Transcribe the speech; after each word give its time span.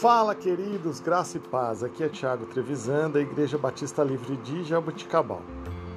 Fala, 0.00 0.32
queridos, 0.32 1.00
graça 1.00 1.38
e 1.38 1.40
paz. 1.40 1.82
Aqui 1.82 2.04
é 2.04 2.08
Tiago 2.08 2.46
Trevisan, 2.46 3.10
da 3.10 3.20
Igreja 3.20 3.58
Batista 3.58 4.04
Livre 4.04 4.36
de 4.36 4.62
Jaboticabal. 4.62 5.42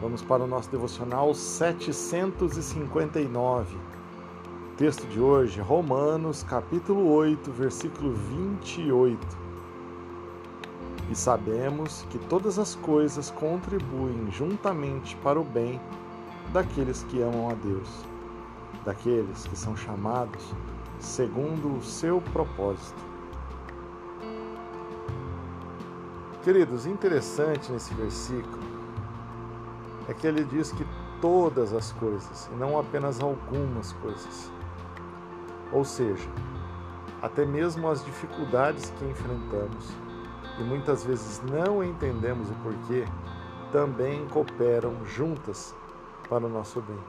Vamos 0.01 0.23
para 0.23 0.43
o 0.43 0.47
nosso 0.47 0.71
devocional 0.71 1.35
759. 1.35 3.75
O 3.75 3.79
texto 4.75 5.05
de 5.05 5.19
hoje, 5.19 5.61
Romanos, 5.61 6.41
capítulo 6.41 7.11
8, 7.11 7.51
versículo 7.51 8.15
28. 8.15 9.19
E 11.11 11.15
sabemos 11.15 12.03
que 12.09 12.17
todas 12.17 12.57
as 12.57 12.73
coisas 12.73 13.29
contribuem 13.29 14.31
juntamente 14.31 15.15
para 15.17 15.39
o 15.39 15.43
bem 15.43 15.79
daqueles 16.51 17.03
que 17.03 17.21
amam 17.21 17.51
a 17.51 17.53
Deus, 17.53 18.03
daqueles 18.83 19.45
que 19.45 19.55
são 19.55 19.77
chamados 19.77 20.55
segundo 20.99 21.77
o 21.77 21.83
seu 21.83 22.19
propósito. 22.33 23.10
Queridos, 26.43 26.87
interessante 26.87 27.71
nesse 27.71 27.93
versículo 27.93 28.63
é 30.07 30.13
que 30.13 30.25
ele 30.25 30.43
diz 30.43 30.71
que 30.71 30.83
todas 31.21 31.71
as 31.71 31.91
coisas, 31.91 32.49
e 32.51 32.55
não 32.55 32.79
apenas 32.79 33.21
algumas 33.21 33.93
coisas. 33.93 34.51
Ou 35.71 35.85
seja, 35.85 36.27
até 37.21 37.45
mesmo 37.45 37.87
as 37.87 38.03
dificuldades 38.03 38.91
que 38.97 39.05
enfrentamos 39.05 39.93
e 40.59 40.63
muitas 40.63 41.03
vezes 41.03 41.43
não 41.43 41.83
entendemos 41.83 42.49
o 42.49 42.55
porquê, 42.55 43.05
também 43.71 44.27
cooperam 44.29 45.05
juntas 45.05 45.75
para 46.27 46.43
o 46.43 46.49
nosso 46.49 46.81
bem. 46.81 46.99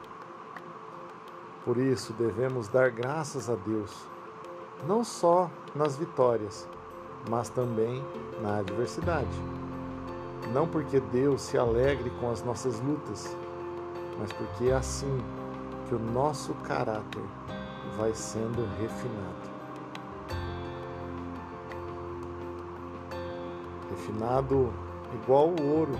Por 1.65 1.77
isso 1.77 2.13
devemos 2.13 2.67
dar 2.67 2.91
graças 2.91 3.49
a 3.49 3.55
Deus, 3.55 4.07
não 4.87 5.03
só 5.03 5.49
nas 5.73 5.97
vitórias, 5.97 6.69
mas 7.29 7.49
também 7.49 8.03
na 8.41 8.57
adversidade. 8.57 9.41
Não 10.51 10.67
porque 10.67 10.99
Deus 10.99 11.41
se 11.41 11.57
alegre 11.57 12.11
com 12.19 12.29
as 12.29 12.43
nossas 12.43 12.79
lutas, 12.81 13.35
mas 14.19 14.31
porque 14.33 14.65
é 14.65 14.73
assim 14.73 15.17
que 15.87 15.95
o 15.95 15.99
nosso 15.99 16.53
caráter 16.55 17.23
vai 17.97 18.13
sendo 18.13 18.67
refinado. 18.79 19.53
Refinado 23.89 24.73
igual 25.13 25.49
o 25.49 25.77
ouro 25.77 25.93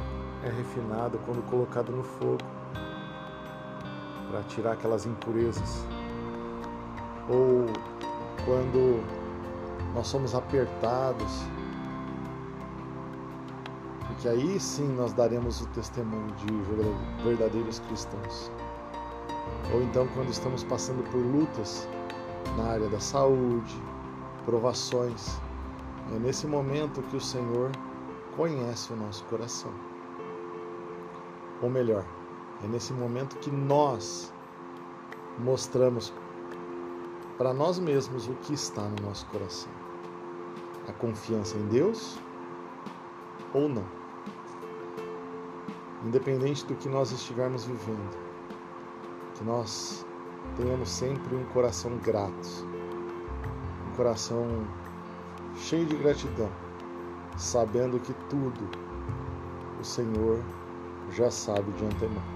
é 0.44 0.50
refinado 0.50 1.20
quando 1.26 1.42
colocado 1.50 1.92
no 1.92 2.04
fogo 2.04 2.44
para 4.30 4.42
tirar 4.44 4.74
aquelas 4.74 5.06
impurezas. 5.06 5.86
Ou 7.30 7.66
quando 8.46 9.23
nós 9.94 10.08
somos 10.08 10.34
apertados, 10.34 11.44
porque 14.08 14.28
aí 14.28 14.60
sim 14.60 14.88
nós 14.96 15.14
daremos 15.14 15.62
o 15.62 15.68
testemunho 15.68 16.34
de 16.36 17.24
verdadeiros 17.24 17.80
cristãos. 17.80 18.52
Ou 19.74 19.84
então 19.84 20.08
quando 20.16 20.30
estamos 20.30 20.64
passando 20.64 21.04
por 21.12 21.18
lutas 21.18 21.88
na 22.58 22.72
área 22.72 22.90
da 22.90 23.00
saúde, 23.00 23.76
provações, 24.46 25.40
é 26.16 26.20
nesse 26.20 26.48
momento 26.48 27.02
que 27.04 27.18
o 27.18 27.22
Senhor 27.22 27.72
conhece 28.36 28.92
o 28.92 28.96
nosso 28.96 29.24
coração. 29.26 29.72
Ou 31.62 31.70
melhor, 31.70 32.04
é 32.64 32.68
nesse 32.68 32.94
momento 32.94 33.38
que 33.38 33.52
nós 33.52 34.34
mostramos 35.38 36.12
para 37.38 37.54
nós 37.54 37.80
mesmos 37.80 38.28
o 38.28 38.34
que 38.36 38.54
está 38.54 38.82
no 38.82 39.08
nosso 39.08 39.26
coração 39.28 39.83
a 40.88 40.94
confiança 40.94 41.58
em 41.58 41.68
Deus 41.68 42.20
ou 43.54 43.70
não. 43.70 43.86
Independente 46.06 46.66
do 46.66 46.76
que 46.76 46.90
nós 46.90 47.12
estivermos 47.12 47.64
vivendo, 47.64 48.18
que 49.36 49.44
nós 49.44 50.06
tenhamos 50.58 50.90
sempre 50.90 51.36
um 51.36 51.46
coração 51.46 51.98
grato, 51.98 52.68
um 53.88 53.96
coração 53.96 54.68
cheio 55.56 55.86
de 55.86 55.96
gratidão, 55.96 56.50
sabendo 57.38 58.00
que 58.00 58.14
tudo 58.30 58.70
o 59.80 59.84
Senhor 59.84 60.40
já 61.12 61.32
sabe 61.32 61.72
de 61.72 61.86
antemão. 61.86 62.34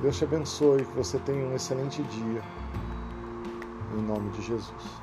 Deus 0.00 0.18
te 0.18 0.24
abençoe, 0.24 0.84
que 0.84 0.96
você 0.96 1.18
tenha 1.20 1.46
um 1.46 1.54
excelente 1.54 2.02
dia. 2.02 2.42
Em 3.96 4.02
nome 4.02 4.30
de 4.30 4.42
Jesus. 4.42 5.02